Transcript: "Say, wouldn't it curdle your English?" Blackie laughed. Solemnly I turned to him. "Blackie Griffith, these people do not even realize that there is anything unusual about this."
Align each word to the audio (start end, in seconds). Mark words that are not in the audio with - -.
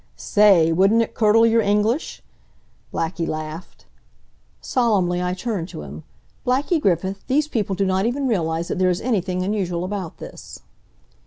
"Say, 0.15 0.71
wouldn't 0.71 1.03
it 1.03 1.13
curdle 1.13 1.45
your 1.45 1.61
English?" 1.61 2.23
Blackie 2.91 3.27
laughed. 3.27 3.85
Solemnly 4.59 5.21
I 5.21 5.35
turned 5.35 5.69
to 5.69 5.83
him. 5.83 6.03
"Blackie 6.43 6.81
Griffith, 6.81 7.21
these 7.27 7.47
people 7.47 7.75
do 7.75 7.85
not 7.85 8.07
even 8.07 8.27
realize 8.27 8.67
that 8.69 8.79
there 8.79 8.89
is 8.89 8.99
anything 9.01 9.43
unusual 9.43 9.83
about 9.83 10.17
this." 10.17 10.61